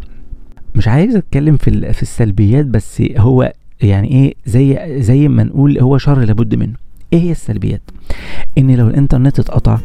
مش 0.74 0.88
عايز 0.88 1.16
أتكلم 1.16 1.56
في 1.56 1.92
في 1.92 2.02
السلبيات 2.02 2.66
بس 2.66 3.02
هو 3.18 3.52
يعني 3.80 4.08
إيه 4.10 4.34
زي 4.46 4.96
زي 5.02 5.28
ما 5.28 5.42
نقول 5.44 5.78
هو 5.78 5.98
شر 5.98 6.18
لابد 6.18 6.54
منه. 6.54 6.74
إيه 7.12 7.20
هي 7.20 7.30
السلبيات؟ 7.30 7.82
إن 8.58 8.76
لو 8.76 8.88
الإنترنت 8.88 9.38
اتقطع 9.40 9.78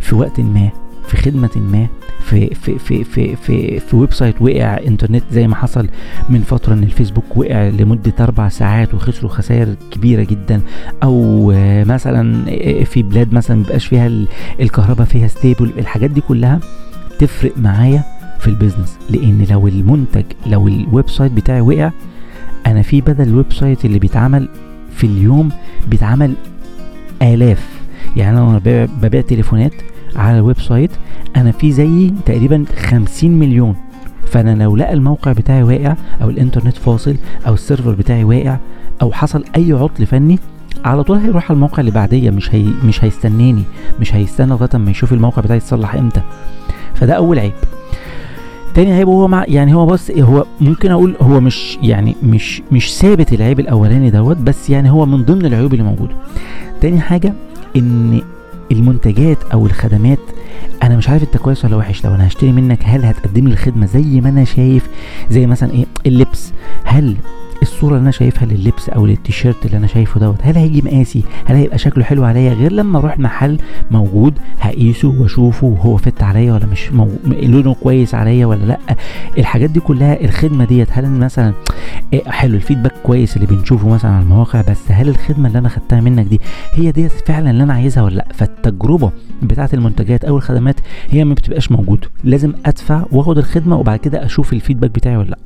في 0.00 0.14
وقت 0.14 0.40
ما 0.40 0.68
في 1.08 1.16
خدمة 1.16 1.50
ما 1.56 1.86
في 2.34 2.54
في 2.54 2.78
في 2.78 3.04
في 3.04 3.36
في, 3.36 3.80
في 3.80 3.96
website 3.96 4.42
وقع 4.42 4.78
انترنت 4.86 5.22
زي 5.32 5.48
ما 5.48 5.54
حصل 5.56 5.88
من 6.28 6.40
فترة 6.40 6.74
إن 6.74 6.82
الفيسبوك 6.82 7.36
وقع 7.36 7.68
لمدة 7.68 8.12
أربع 8.20 8.48
ساعات 8.48 8.94
وخسروا 8.94 9.30
خسائر 9.30 9.74
كبيرة 9.90 10.22
جدا. 10.22 10.60
أو 11.02 11.46
مثلا 11.84 12.44
في 12.84 13.02
بلاد 13.02 13.32
مثلا 13.34 13.56
مبقاش 13.56 13.86
فيها 13.86 14.10
الكهرباء 14.60 15.06
فيها 15.06 15.26
stable 15.28 15.70
الحاجات 15.78 16.10
دي 16.10 16.20
كلها 16.20 16.60
تفرق 17.18 17.52
معايا 17.58 18.02
في 18.40 18.48
ال 18.48 18.54
business 18.54 18.98
لأن 19.10 19.46
لو 19.50 19.68
المنتج 19.68 20.24
لو 20.46 20.68
ال 20.68 21.10
website 21.10 21.32
بتاعي 21.32 21.60
وقع 21.60 21.90
أنا 22.66 22.82
في 22.82 23.00
بدل 23.00 23.28
ال 23.28 23.52
website 23.52 23.84
اللي 23.84 23.98
بيتعمل 23.98 24.48
في 24.96 25.06
اليوم 25.06 25.50
بيتعمل 25.88 26.34
آلاف. 27.22 27.68
يعني 28.16 28.38
أنا 28.38 28.60
ببيع 29.02 29.20
تليفونات 29.20 29.72
على 30.16 30.36
ال 30.38 30.60
website 30.60 30.90
أنا 31.36 31.52
في 31.52 31.72
زيي 31.72 32.14
تقريبا 32.26 32.64
50 32.76 33.30
مليون. 33.30 33.74
فأنا 34.26 34.62
لو 34.64 34.76
لقى 34.76 34.92
الموقع 34.92 35.32
بتاعي 35.32 35.62
واقع 35.62 35.94
أو 36.22 36.30
الإنترنت 36.30 36.76
فاصل 36.76 37.16
أو 37.46 37.54
ال 37.54 37.59
server 37.59 37.90
بتاعي 37.92 38.24
واقع 38.24 38.56
أو 39.02 39.12
حصل 39.12 39.44
أي 39.56 39.72
عطل 39.72 40.06
فني 40.06 40.38
على 40.84 41.04
طول 41.04 41.16
هيروح 41.18 41.44
على 41.50 41.56
الموقع 41.56 41.80
اللي 41.80 41.90
بعدية 41.90 42.30
مش 42.30 42.54
هي 42.54 42.64
مش 42.84 43.04
هيستناني 43.04 43.62
مش 44.00 44.14
هيستنى 44.14 44.50
لغاية 44.50 44.70
أما 44.74 44.90
يشوف 44.90 45.12
الموقع 45.12 45.42
بتاعي 45.42 45.56
يتصلح 45.58 45.94
إمتى. 45.94 46.20
فده 46.94 47.12
أول 47.14 47.38
عيب. 47.38 47.52
تاني 48.74 48.92
عيب 48.92 49.08
هو 49.08 49.28
مع 49.28 49.44
يعني 49.48 49.74
هو 49.74 49.86
بص 49.86 50.10
هو 50.10 50.44
ممكن 50.60 50.90
أقول 50.90 51.14
هو 51.20 51.40
مش 51.40 51.78
يعني 51.82 52.16
مش 52.22 52.62
مش 52.72 52.94
ثابت 52.98 53.32
العيب 53.32 53.60
الأولاني 53.60 54.10
دوت 54.10 54.36
بس 54.36 54.70
يعني 54.70 54.90
هو 54.90 55.06
من 55.06 55.22
ضمن 55.24 55.46
العيوب 55.46 55.72
اللي 55.72 55.84
موجودة. 55.84 56.14
تاني 56.80 57.00
حاجة 57.00 57.32
إن 57.76 58.20
المنتجات 58.72 59.38
أو 59.52 59.66
الخدمات. 59.66 60.18
أنا 60.82 60.96
مش 60.96 61.08
عارف 61.08 61.22
أنت 61.22 61.36
كويس 61.36 61.64
ولا 61.64 61.76
وحش. 61.76 62.04
لو 62.04 62.14
أنا 62.14 62.26
هشتري 62.26 62.52
منك 62.52 62.78
هل 62.84 63.04
هتقدم 63.04 63.48
لي 63.48 63.52
الخدمة 63.52 63.86
زي 63.86 64.20
ما 64.20 64.28
أنا 64.28 64.44
شايف؟ 64.44 64.88
زي 65.30 65.46
مثلا 65.46 65.70
إيه؟ 65.70 65.84
اللبس. 66.06 66.52
هل 66.84 67.16
الصورة 67.64 67.90
اللي 67.92 68.02
أنا 68.02 68.10
شايفها 68.10 68.46
لللبس 68.46 68.88
أو 68.88 69.06
للتيشيرت 69.06 69.66
اللي 69.66 69.76
أنا 69.76 69.86
شايفه 69.86 70.20
دوت 70.20 70.38
هل 70.42 70.56
هيجي 70.56 70.82
مقاسي؟ 70.82 71.22
هل 71.44 71.56
هيبقى 71.56 71.78
شكله 71.78 72.04
حلو 72.04 72.24
عليا 72.24 72.52
غير 72.52 72.72
لما 72.72 72.98
أروح 72.98 73.18
محل 73.18 73.58
موجود 73.90 74.34
هقيسه 74.60 75.08
وأشوفه 75.20 75.66
وهو 75.66 75.96
فت 75.96 76.22
عليا 76.22 76.52
ولا 76.54 76.66
مش 76.66 76.92
مو... 76.92 77.08
لونه 77.26 77.74
كويس 77.74 78.14
عليا 78.14 78.46
ولا 78.46 78.64
لأ؟ 78.64 78.78
الحاجات 79.38 79.70
دي 79.70 79.80
كلها 79.80 80.24
الخدمة 80.24 80.64
ديت 80.64 80.88
هل 80.92 81.10
مثلا 81.10 81.52
إيه 82.12 82.24
حلو 82.30 82.54
الفيدباك 82.56 82.92
كويس 83.02 83.36
اللي 83.36 83.46
بنشوفه 83.46 83.88
مثلا 83.88 84.10
على 84.10 84.22
المواقع 84.22 84.60
بس 84.60 84.78
هل 84.88 85.08
الخدمة 85.08 85.48
اللي 85.48 85.58
أنا 85.58 85.68
خدتها 85.68 86.00
منك 86.00 86.26
دي 86.26 86.40
هي 86.72 86.92
ديت 86.92 87.12
فعلا 87.12 87.50
اللي 87.50 87.62
أنا 87.62 87.74
عايزها 87.74 88.02
ولا 88.02 88.14
لأ؟ 88.14 88.26
فالتجربة 88.34 89.10
بتاعة 89.42 89.70
المنتجات 89.74 90.24
أو 90.24 90.36
الخدمات 90.36 90.80
هي 91.10 91.24
ما 91.24 91.34
بتبقاش 91.34 91.72
موجودة 91.72 92.08
لازم 92.24 92.52
أدفع 92.66 93.04
وأخد 93.12 93.38
الخدمة 93.38 93.76
وبعد 93.76 93.98
كده 93.98 94.24
أشوف 94.24 94.52
الفيدباك 94.52 94.90
بتاعي 94.90 95.16
ولا 95.16 95.28
لأ. 95.28 95.38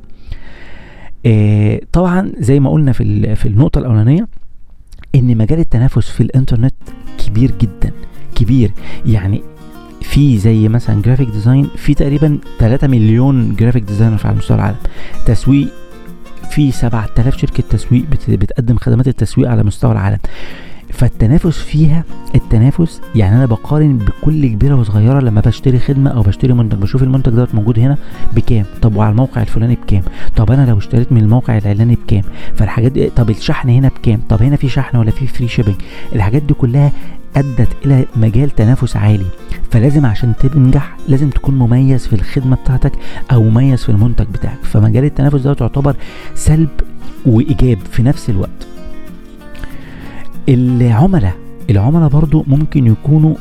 طبعا 1.91 2.31
زي 2.39 2.59
ما 2.59 2.69
قلنا 2.69 2.91
في 2.91 3.35
في 3.35 3.45
النقطة 3.45 3.79
الأولانية 3.79 4.27
إن 5.15 5.37
مجال 5.37 5.59
التنافس 5.59 6.09
في 6.09 6.21
الإنترنت 6.21 6.73
كبير 7.17 7.51
جدا 7.61 7.91
كبير. 8.35 8.71
يعني 9.05 9.41
في 10.01 10.37
زي 10.37 10.67
مثلا 10.67 11.01
graphic 11.01 11.29
design 11.29 11.69
في 11.75 11.93
تقريبا 11.93 12.39
3 12.59 12.87
مليون 12.87 13.55
graphic 13.55 13.83
designer 13.83 14.19
على 14.23 14.35
مستوى 14.37 14.57
العالم. 14.57 14.77
تسويق 15.25 15.67
في 16.49 16.71
7000 16.71 17.37
شركة 17.37 17.63
تسويق 17.69 18.05
بتقدم 18.27 18.77
خدمات 18.77 19.07
التسويق 19.07 19.49
على 19.49 19.63
مستوى 19.63 19.91
العالم. 19.91 20.19
فالتنافس 20.99 21.57
فيها 21.57 22.03
التنافس 22.35 23.01
يعني 23.15 23.35
أنا 23.35 23.45
بقارن 23.45 23.97
بكل 23.97 24.47
كبيرة 24.47 24.75
وصغيرة 24.75 25.19
لما 25.19 25.41
بشتري 25.41 25.79
خدمة 25.79 26.09
أو 26.09 26.21
بشتري 26.21 26.53
منتج. 26.53 26.77
بشوف 26.77 27.03
المنتج 27.03 27.31
دوت 27.31 27.55
موجود 27.55 27.79
هنا 27.79 27.97
بكام؟ 28.33 28.65
طب 28.81 28.95
وعلى 28.95 29.11
الموقع 29.11 29.41
الفلاني 29.41 29.75
بكام؟ 29.75 30.01
طب 30.35 30.51
أنا 30.51 30.65
لو 30.69 30.77
اشتريت 30.77 31.11
من 31.11 31.21
الموقع 31.21 31.57
العلاني 31.57 31.95
بكام؟ 31.95 32.23
فالحاجات 32.55 32.91
دي 32.91 33.09
طب 33.09 33.29
الشحن 33.29 33.69
هنا 33.69 33.87
بكام؟ 33.87 34.21
طب 34.29 34.43
هنا 34.43 34.55
في 34.55 34.69
شحن 34.69 34.97
ولا 34.97 35.11
في 35.11 35.27
free 35.27 35.47
shipping 35.47 35.75
الحاجات 36.15 36.41
دي 36.41 36.53
كلها 36.53 36.91
أدت 37.35 37.69
إلى 37.85 38.05
مجال 38.15 38.49
تنافس 38.49 38.95
عالي. 38.95 39.25
فلازم 39.71 40.05
عشان 40.05 40.33
تنجح 40.39 40.97
لازم 41.07 41.29
تكون 41.29 41.55
مميز 41.55 42.07
في 42.07 42.13
الخدمة 42.13 42.55
بتاعتك 42.55 42.91
أو 43.31 43.43
مميز 43.43 43.83
في 43.83 43.89
المنتج 43.89 44.25
بتاعك. 44.33 44.59
فمجال 44.63 45.03
التنافس 45.03 45.41
ده 45.41 45.55
يعتبر 45.61 45.95
سلب 46.35 46.69
وإيجاب 47.25 47.77
في 47.91 48.03
نفس 48.03 48.29
الوقت. 48.29 48.68
العملاء 50.49 51.35
العملاء 51.69 52.09
برضو 52.09 52.43
ممكن 52.47 52.87
يكونوا 52.87 53.35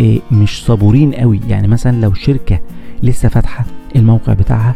آه، 0.00 0.18
مش 0.32 0.64
صبورين 0.64 1.12
قوي. 1.14 1.40
يعني 1.48 1.68
مثلا 1.68 2.00
لو 2.00 2.14
شركة 2.14 2.60
لسه 3.02 3.28
فاتحة 3.28 3.64
الموقع 3.96 4.32
بتاعها 4.32 4.74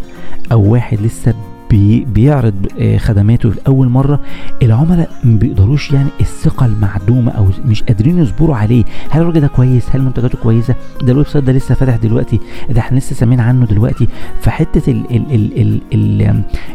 أو 0.52 0.72
واحد 0.72 1.00
لسه 1.02 1.34
بي 1.74 2.04
بيعرض 2.04 2.54
آه، 2.78 2.96
خدماته 2.98 3.52
لأول 3.52 3.88
مرة. 3.88 4.20
العملاء 4.62 5.10
ما 5.24 5.38
بيقدروش 5.38 5.92
يعني 5.92 6.08
الثقة 6.20 6.66
المعدومة 6.66 7.32
أو 7.32 7.48
مش 7.66 7.82
قادرين 7.82 8.18
يصبروا 8.18 8.56
عليه. 8.56 8.84
هل 9.10 9.20
الراجل 9.22 9.40
ده 9.40 9.46
كويس؟ 9.46 9.84
هل 9.90 10.02
منتجاته 10.02 10.38
كويسة؟ 10.42 10.74
ده 11.02 11.12
ال 11.12 11.26
website 11.26 11.44
ده 11.44 11.52
لسه 11.52 11.74
فاتح 11.74 11.96
دلوقتي. 11.96 12.40
ده 12.70 12.80
إحنا 12.80 12.98
لسه 12.98 13.14
سامعين 13.16 13.40
عنه 13.40 13.66
دلوقتي. 13.66 14.08
فحتة 14.40 15.04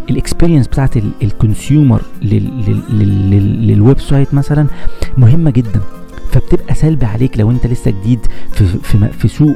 ال 0.10 0.15
experience 0.15 0.68
بتاعت 0.68 0.98
ال 1.24 1.32
consumer 1.32 2.02
لل 2.92 4.00
website 4.00 4.34
مثلا 4.34 4.68
مهمة 5.18 5.52
جدا. 5.52 5.82
فبتبقى 6.32 6.76
سلبي 6.76 7.06
عليك 7.06 7.40
لو 7.40 7.52
انت 7.52 7.68
لسه 7.68 7.92
جديد 7.92 8.20
في 8.52 8.66
في, 8.66 9.08
في 9.08 9.28
سوق. 9.28 9.56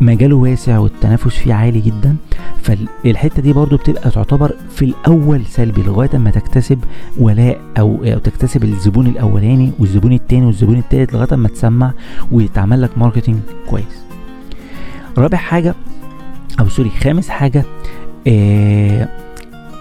مجاله 0.00 0.36
واسع 0.36 0.78
والتنافس 0.78 1.34
فيه 1.36 1.54
عالي 1.54 1.80
جدا. 1.80 2.16
فالحته 2.62 3.42
دي 3.42 3.52
برضو 3.52 3.76
بتبقى 3.76 4.10
تعتبر 4.10 4.52
في 4.70 4.84
الأول 4.84 5.46
سلبي 5.46 5.82
لغاية 5.82 6.10
أما 6.14 6.30
تكتسب 6.30 6.78
ولاء 7.18 7.60
أو, 7.78 8.18
تكتسب 8.18 8.64
الزبون 8.64 9.06
الأولاني 9.06 9.72
والزبون 9.78 10.12
التاني 10.12 10.46
والزبون 10.46 10.78
التالت 10.78 11.12
لغاية 11.14 11.28
أما 11.32 11.48
تسمع 11.48 11.92
ويتعمل 12.32 12.82
لك 12.82 12.98
marketing 12.98 13.36
كويس. 13.70 14.04
رابع 15.18 15.38
حاجة 15.38 15.74
أو 16.60 16.68
sorry 16.68 16.90
خامس 16.90 17.28
حاجة 17.28 17.64
آه 18.28 19.08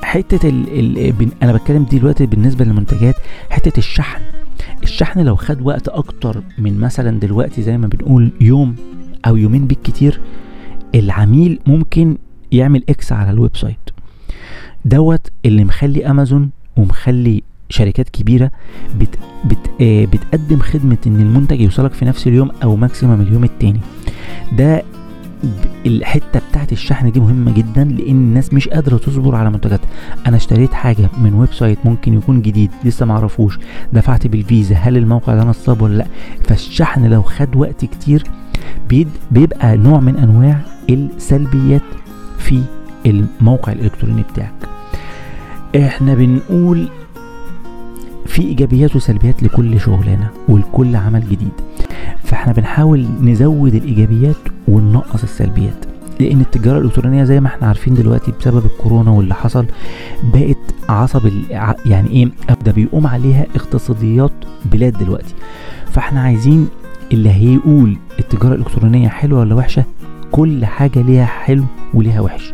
حتة 0.03 0.50
ال 0.50 0.79
ال 1.10 1.27
أنا 1.43 1.53
بتكلم 1.53 1.84
دلوقتي 1.91 2.25
بالنسبة 2.25 2.65
للمنتجات 2.65 3.15
حتة 3.50 3.77
الشحن. 3.77 4.22
الشحن 4.84 5.20
لو 5.20 5.36
خد 5.36 5.62
وقت 5.62 5.88
أكتر 5.88 6.43
من 6.58 6.79
مثلا 6.79 7.20
دلوقتي 7.20 7.62
زي 7.62 7.77
ما 7.77 7.88
بنقول 7.88 8.32
يوم 8.41 8.75
أو 9.27 9.38
يومين 9.38 9.68
بالكتير 9.68 10.22
العميل 10.96 11.60
ممكن 11.68 12.18
يعمل 12.51 12.84
X 12.89 13.12
على 13.12 13.32
ال 13.31 13.57
website 13.57 13.77
دوت 14.86 15.27
اللي 15.46 15.63
مخلي 15.65 16.06
أمازون 16.10 16.50
ومخلي 16.77 17.44
شركات 17.70 18.10
كبيرة 18.10 18.51
بت 19.00 19.10
بت 19.46 19.82
آه 19.82 20.06
بتقدم 20.06 20.60
خدمة 20.60 20.98
إن 21.08 21.15
المنتج 21.22 21.62
يوصلك 21.62 21.94
في 21.94 22.06
نفس 22.06 22.27
اليوم 22.27 22.51
أو 22.63 22.75
maximum 22.75 23.22
اليوم 23.22 23.44
التاني. 23.44 23.80
ده 24.58 24.84
الحتة 25.86 26.42
بتاعت 26.50 26.72
الشحن 26.72 27.12
دي 27.12 27.20
مهمة 27.20 27.51
جدا 27.53 27.84
لأن 27.84 28.15
الناس 28.15 28.53
مش 28.53 28.68
قادرة 28.68 28.98
تصبر 28.98 29.36
على 29.36 29.50
منتجاتها. 29.50 29.89
أنا 30.27 30.38
اشتريت 30.38 30.74
حاجة 30.74 31.10
من 31.22 31.34
website 31.33 31.77
ممكن 31.86 32.13
يكون 32.13 32.42
جديد 32.42 32.72
لسه 32.86 33.06
معرفوش 33.06 33.60
دفعت 33.94 34.27
بالفيزا 34.27 34.75
هل 34.75 34.98
الموقع 34.98 35.36
ده 35.36 35.44
نصاب 35.44 35.82
ولا 35.82 35.98
لأ؟ 35.98 36.06
فالشحن 36.44 37.06
لو 37.06 37.22
خد 37.22 37.56
وقت 37.56 37.86
كتير 37.86 38.24
بيبقى 39.31 39.77
نوع 39.77 40.00
من 40.00 40.15
أنواع 40.17 40.59
السلبيات 40.89 41.81
في 42.38 42.62
الموقع 43.05 43.71
الإلكتروني 43.71 44.23
بتاعك. 44.33 44.53
إحنا 45.75 46.13
بنقول 46.15 46.88
في 48.25 48.41
إيجابيات 48.41 48.95
وسلبيات 48.95 49.43
لكل 49.43 49.79
شغلانة 49.79 50.29
ولكل 50.50 50.95
عمل 50.95 51.21
جديد. 51.29 51.51
فإحنا 52.23 52.53
بنحاول 52.53 53.05
نزود 53.21 53.75
الإيجابيات 53.75 54.35
وننقص 54.67 55.23
السلبيات 55.23 55.85
لأن 56.19 56.41
التجارة 56.41 56.77
الإلكترونية 56.79 57.23
زي 57.23 57.39
ما 57.39 57.47
إحنا 57.47 57.67
عارفين 57.67 57.93
دلوقتي 57.93 58.31
بسبب 58.39 58.65
الكورونا 58.65 59.12
واللي 59.12 59.33
حصل 59.35 59.65
بقت 60.33 60.57
عصب 60.89 61.21
يعني 61.85 62.09
إيه 62.09 62.29
ده 62.65 62.71
بيقوم 62.71 63.07
عليها 63.07 63.45
اقتصاديات 63.55 64.31
بلاد 64.65 64.97
دلوقتي. 64.97 65.33
فإحنا 65.91 66.22
عايزين 66.22 66.68
اللي 67.11 67.29
هيقول 67.29 67.98
التجارة 68.20 68.53
الإلكترونية 68.55 69.07
حلوة 69.09 69.39
ولا 69.39 69.55
وحشة 69.55 69.83
كل 70.31 70.66
حاجة 70.66 71.01
ليها 71.01 71.25
حلو 71.25 71.63
وليها 71.94 72.22
وحش. 72.22 72.53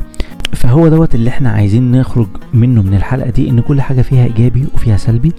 فهو 0.53 0.87
دوت 0.87 1.15
اللي 1.15 1.29
إحنا 1.29 1.49
عايزين 1.51 1.91
نخرج 1.91 2.27
منه 2.53 2.81
من 2.81 2.93
الحلقة 2.93 3.29
دي 3.29 3.49
إن 3.49 3.59
كل 3.59 3.81
حاجة 3.81 4.01
فيها 4.01 4.23
إيجابي 4.25 4.65
وفيها 4.73 4.97
سلبي 4.97 5.31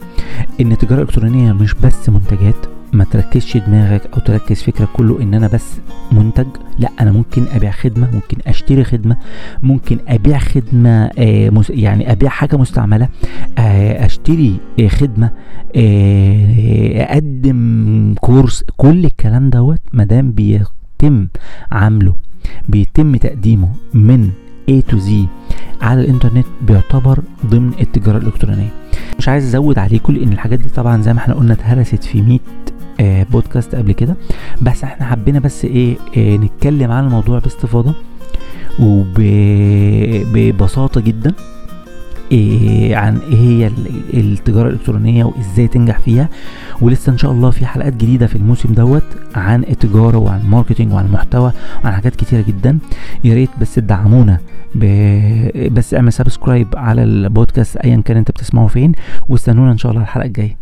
إن 0.60 0.72
التجارة 0.72 1.00
الإلكترونية 1.02 1.52
مش 1.52 1.74
بس 1.74 2.08
منتجات 2.08 2.54
ما 2.92 3.04
تركزش 3.04 3.56
دماغك 3.56 4.02
أو 4.14 4.20
تركز 4.20 4.62
فكرك 4.62 4.88
كله 4.92 5.22
إن 5.22 5.34
أنا 5.34 5.46
بس 5.46 5.64
منتج. 6.12 6.46
لا 6.78 6.88
أنا 7.00 7.12
ممكن 7.12 7.44
أبيع 7.52 7.70
خدمة 7.70 8.08
ممكن 8.14 8.36
أشتري 8.46 8.84
خدمة 8.84 9.16
ممكن 9.62 9.98
أبيع 10.08 10.38
خدمة 10.38 11.10
آه 11.18 11.62
يعني 11.70 12.12
أبيع 12.12 12.30
حاجة 12.30 12.56
مستعملة 12.56 13.08
آه 13.58 14.04
أشتري 14.06 14.56
آه 14.80 14.88
خدمة 14.88 15.30
أقدم 16.96 18.14
كورس. 18.20 18.64
كل 18.76 19.04
الكلام 19.04 19.50
دوت 19.50 19.80
مادام 19.92 20.32
بيتم 20.32 21.26
عمله 21.72 22.14
بيتم 22.68 23.16
تقديمه 23.16 23.68
من 23.94 24.30
A 24.70 24.92
to 24.92 24.96
Z 24.96 25.10
على 25.82 26.00
الإنترنت 26.00 26.46
بيعتبر 26.62 27.22
ضمن 27.46 27.72
التجارة 27.80 28.18
الإلكترونية. 28.18 28.68
مش 29.18 29.28
عايز 29.28 29.44
أزود 29.44 29.78
عليكم 29.78 30.12
لأن 30.12 30.32
الحاجات 30.32 30.58
دي 30.58 30.68
طبعا 30.68 31.02
زي 31.02 31.12
ما 31.12 31.18
إحنا 31.18 31.34
قلنا 31.34 31.52
اتهرست 31.52 32.04
في 32.04 32.22
100 32.22 32.38
آه 32.38 32.40
بودكاست 33.32 33.74
قبل 33.74 33.92
كده. 33.92 34.16
بس 34.62 34.84
إحنا 34.84 35.06
حبينا 35.06 35.38
بس 35.38 35.64
إيه 35.64 35.96
آه 36.16 36.36
نتكلم 36.36 36.90
عن 36.90 37.04
الموضوع 37.04 37.38
باستفاضة 37.38 37.94
وببساطه 40.00 41.00
جدا 41.00 41.32
إيه 42.32 42.96
عن 42.96 43.16
إيه 43.16 43.36
هي 43.36 43.70
التجارة 44.14 44.68
الإلكترونية 44.68 45.24
وازاي 45.24 45.68
تنجح 45.68 45.98
فيها. 45.98 46.28
ولسه 46.80 47.12
إن 47.12 47.18
شاء 47.18 47.32
الله 47.32 47.50
في 47.50 47.66
حلقات 47.66 47.92
جديدة 47.94 48.26
في 48.26 48.36
الموسم 48.36 48.74
دوت 48.74 49.02
عن 49.34 49.62
التجارة 49.64 50.18
وعن 50.18 50.40
ال 50.40 50.45
marketing 50.45 50.92
وعن 50.92 51.04
المحتوى 51.06 51.52
وعن 51.84 51.92
حاجات 51.94 52.16
كتيرة 52.16 52.44
جدا. 52.48 52.78
يا 53.24 53.34
ريت 53.34 53.50
بس 53.60 53.74
تدعمونا 53.74 54.38
بس 55.72 55.94
اعمل 55.94 56.12
subscribe 56.12 56.68
على 56.76 57.02
البودكاست 57.04 57.76
ايا 57.76 58.02
كان 58.04 58.16
انت 58.16 58.30
بتسمعه 58.30 58.66
فين 58.66 58.92
واستنونا 59.28 59.72
إن 59.72 59.78
شاء 59.78 59.92
الله 59.92 60.02
الحلقة 60.02 60.26
الجاية. 60.26 60.59